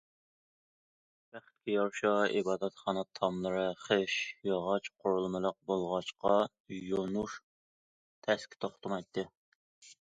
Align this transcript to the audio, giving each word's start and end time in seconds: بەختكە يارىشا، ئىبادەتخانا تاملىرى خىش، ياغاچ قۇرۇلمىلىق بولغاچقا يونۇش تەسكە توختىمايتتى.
بەختكە 1.35 1.73
يارىشا، 1.75 2.13
ئىبادەتخانا 2.39 3.03
تاملىرى 3.19 3.67
خىش، 3.83 4.17
ياغاچ 4.51 4.91
قۇرۇلمىلىق 4.95 5.61
بولغاچقا 5.71 6.35
يونۇش 6.81 7.39
تەسكە 8.29 8.65
توختىمايتتى. 8.67 9.31